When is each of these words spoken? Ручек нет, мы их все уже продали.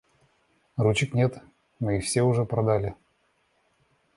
Ручек 0.77 1.13
нет, 1.13 1.43
мы 1.79 1.97
их 1.99 2.05
все 2.05 2.23
уже 2.23 2.43
продали. 2.43 2.95